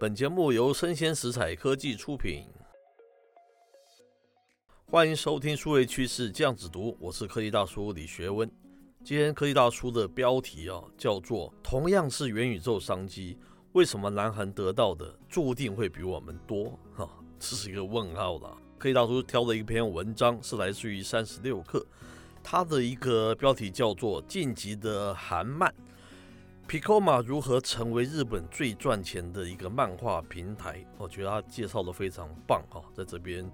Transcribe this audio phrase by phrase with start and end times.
[0.00, 2.46] 本节目由生鲜食材科技出品，
[4.86, 8.50] 欢迎收听数位趋势酱子读，我是科技大叔李学温。
[9.04, 13.36] 今天科技大叔的标题啊，叫做“同样是元宇宙商机，
[13.72, 17.06] 为什么南韩得到的注定会比我们多？”哈，
[17.38, 18.56] 这是一个问号了。
[18.78, 21.84] 科技大叔挑的一篇文章是来自于三十六氪，
[22.42, 25.70] 它的一个标题叫做“晋级的韩漫”。
[26.70, 30.86] Picoma 如何成为日本最赚钱的一个漫画平台？
[30.98, 33.44] 我觉得他介绍的非常棒哈，在这边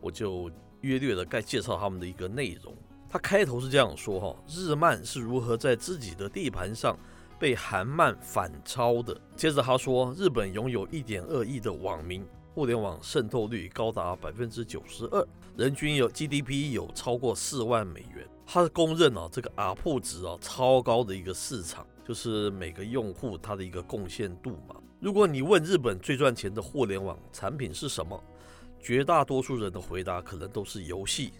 [0.00, 0.50] 我就
[0.80, 2.74] 约略的该介绍他们的一个内容。
[3.08, 6.98] 他开头是这样说哈：日漫是如何在自己的地盘上
[7.38, 9.16] 被韩漫反超的？
[9.36, 15.24] 接着他说，日本拥有一点二亿的网民，互联网渗透率高达百分之九十二，
[15.56, 18.28] 人均有 GDP 有超过四万美元。
[18.44, 21.86] 他是公认啊，这个 ARPU 值啊超高的一个市场。
[22.06, 24.76] 就是每个用户他的一个贡献度嘛。
[25.00, 28.22] 如果你问日本最赚钱的互联网产品是什么，
[28.80, 31.32] 绝大多数人的回答可能都是游戏。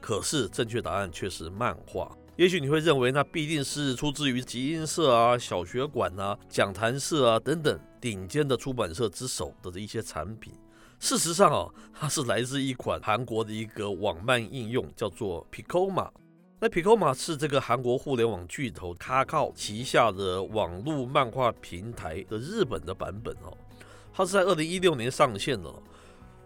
[0.00, 2.16] 可是正确答案却是漫画。
[2.36, 10.52] 也许你会认为那必定是出自于集英社啊、小学馆啊、讲谈社啊等等顶尖的出版社之手的一些产品。
[10.98, 16.08] 事实上啊，它是来自一款韩国的一个网漫应用，叫做 Piccoma。
[16.62, 23.56] 那 Picoma 是这个韩国互联网巨头 Kakao 旗下的网络漫画平台的日本的版本哦，
[24.12, 25.72] 它是在二零一六年上线的，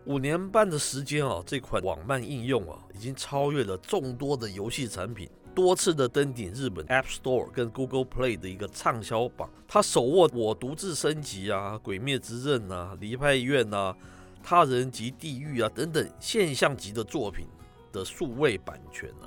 [0.05, 9.51] 五年半的时间啊，这款网漫应用啊，已经超越了众多的游戏产品，多次的登顶日本 App Store 跟 Google Play 的一个畅销榜。
[9.67, 13.93] 它手握《我独自升级》啊，《鬼灭之刃》啊，《离派院》啊，
[14.45, 17.49] 《他人及地狱》啊等等现象级的作品
[17.91, 19.27] 的数位版权啊。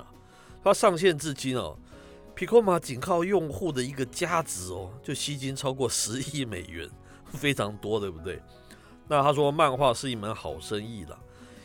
[0.62, 1.76] 它上线至今哦
[2.36, 6.88] ，Picoma 仅靠用户的一个加值哦，就吸金超过十亿美元，
[7.32, 8.42] 非常多，对不对？
[9.06, 11.18] 那他说，漫画是一门好生意了，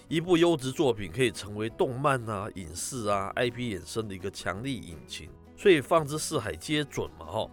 [0.07, 7.49] 一部优质作品可以成为动漫啊、影视啊、IP 衍生的一个强力引擎，所以放之四海皆准嘛，哈，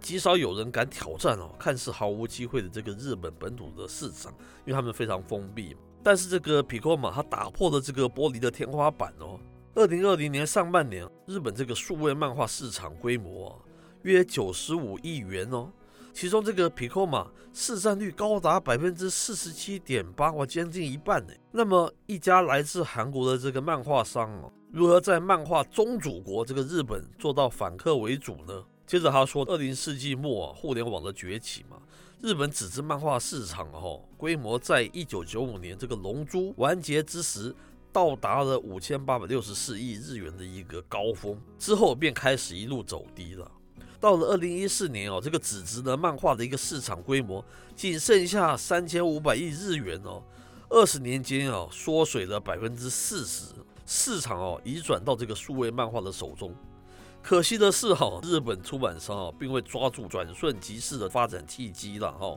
[0.00, 4.32] 极少有人敢挑战哦，看似毫无机会的这个日本本土的市场，
[4.64, 5.76] 因为他们非常封闭。
[6.04, 9.38] 但是这个皮可马它打破了这个玻璃的天花板哦。
[9.74, 13.56] 二零二零年上半年，日本这个数位漫画市场规模啊，
[14.02, 15.70] 约九十五亿元哦，
[16.12, 21.32] 其中这个 Piccoma 市占率高达百分之四十七点八，哇，将近一半呢。
[21.52, 28.62] 那么一家来自韩国的这个漫画商哦，如何在漫画宗主国这个日本做到反客为主呢？
[28.86, 31.78] 接着他说，二零世纪末啊，互联网的崛起嘛，
[32.20, 37.54] 日本纸质漫画市场哦，规模在一九九五年这个龙珠完结之时。
[37.92, 43.50] 到达了五千八百六十四亿日元的一个高峰之后，便开始一路走低了。
[44.00, 47.44] 到了二零一四年哦，这个纸质的漫画的一个市场规模
[47.76, 50.22] 仅剩下三千五百亿日元哦，
[50.70, 53.54] 二十年间啊缩水了百分之四十，
[53.86, 56.52] 市场哦移转到这个数位漫画的手中。
[57.22, 62.36] 可惜的是哈，日本出版商啊并未抓住转瞬即逝的发展契机了哈。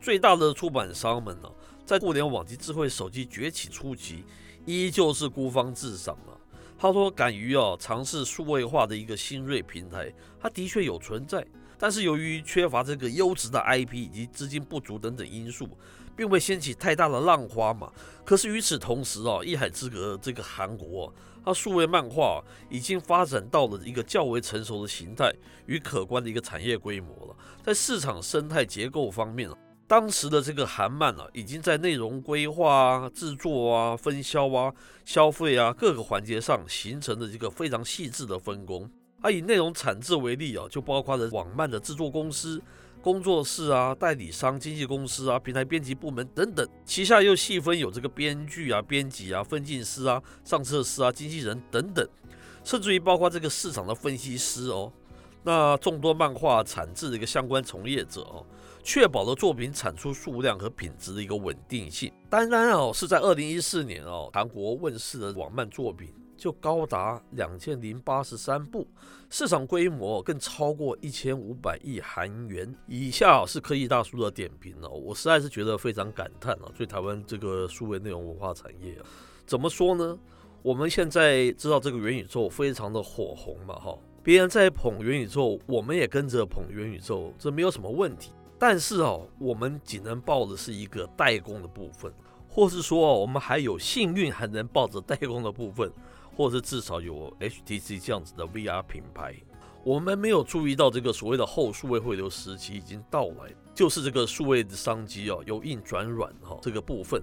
[0.00, 1.48] 最大的出版商们呢，
[1.84, 4.24] 在互联网及智慧手机崛起初期。
[4.64, 6.36] 依旧是孤芳自赏了。
[6.76, 11.46] 他说，敢于啊尝试数位化的一个新锐平台，它的确有存在，
[11.78, 15.68] 但是由于缺乏这个优质的 IP 以及资金不足等等因素，
[16.16, 17.92] 并未掀起太大的浪花嘛。
[18.24, 21.14] 可是与此同时啊，一海之隔这个韩国，
[21.44, 25.32] 它数位漫画已经发展到了一个较为成熟的形态
[25.66, 29.48] 与可观的一个产业规模了，在市场生态结构方面
[29.88, 34.72] 当时的这个韩漫啊，已经在内容规划啊、制作啊、分销啊、
[35.04, 38.90] 消费啊各个环节上形成了一个非常细致的分工。
[39.20, 42.60] 啊，以内容产制为例啊，就包括了网漫的制作公司、
[43.00, 52.06] 工作室啊、代理商、经纪公司啊、平台编辑部门等等，旗下又细分有这个编剧啊、编辑啊、分镜师啊、上色师啊、经纪人等等，
[52.64, 54.92] 甚至于包括这个市场的分析师哦。
[55.44, 58.44] 那众多漫画产制的一个相关从业者哦。
[58.86, 62.12] 确保了作品产出数量和品质的一个稳定性。
[62.30, 68.86] 当然哦，是在二零一四年哦，韩国问世的网漫作品就高达两千零八十三部，
[69.28, 72.72] 市场规模更超过一千五百亿韩元。
[72.86, 79.02] 以下是科技大叔的点评哦，我实在是觉得非常感叹啊，对台湾这个数位内容文化产业啊，
[79.44, 80.16] 怎么说呢？
[80.62, 88.30] 我们现在知道这个元宇宙非常的火红嘛，哈，别人在捧元宇宙，我们也跟着捧元宇宙，这没有什么问题。
[88.58, 92.12] 但是哦，我们仅能抱的是一个代工的部分，
[92.48, 95.92] 或是说我们还有幸运还能抱着代工的部分，
[96.34, 99.34] 或是至少有 HTC 这样子的 VR 品牌。
[99.84, 107.22] 我们没有注意到这个所谓的后数位汇流时期已经到来，就是这个数位的商机哦，由硬转软哈这个部分，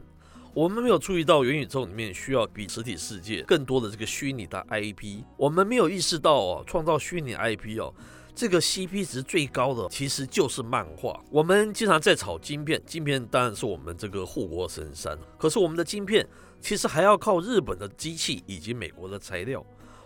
[0.54, 7.94] 我们没有注意到元宇宙里面需要比实体世界更多的这个虚拟的 IP，我们没有意识到哦，创造虚拟 IP 哦，
[8.36, 11.20] 这个 CP 值最高的其实就是漫画。
[11.30, 16.28] 我们经常在炒晶片，晶片当然是我们这个护国神山，可是我们的晶片
[16.60, 19.64] 其实还要靠日本的机器以及美国的材料。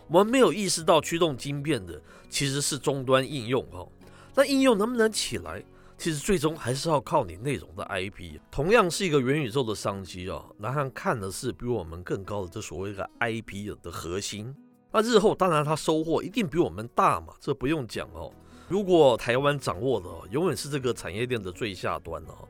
[0.09, 3.88] 我们没有意识到驱动晶片的其实是终端应用哈，
[4.35, 5.63] 那应用能不能起来，
[5.97, 8.39] 其实最终还是要靠你内容的 IP。
[8.51, 14.53] 同样是一个元宇宙的商机啊，南韩看的是比我们更高的这所谓的 IP 的核心。
[14.91, 18.31] 那日后当然他收获一定比我们大嘛，这不用讲哦。
[18.67, 22.47] 如果台湾掌握的永远是这个产业链的最下端哦，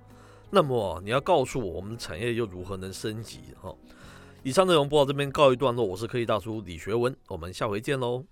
[0.49, 3.75] 那么你要告诉我，我们产业又如何能升级哦？
[4.43, 8.23] 以上内容播到这边告一段落，我是科技大叔李学文，我们下回见喽。